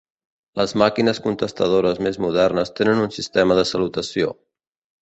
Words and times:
Les 0.61 0.71
màquines 0.81 1.19
contestadores 1.25 2.01
més 2.09 2.19
modernes 2.27 2.75
tenen 2.81 3.07
un 3.07 3.17
sistema 3.21 3.61
de 3.63 3.69
salutació. 3.75 4.35